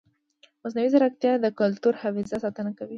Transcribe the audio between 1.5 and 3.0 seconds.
کلتوري حافظې ساتنه کوي.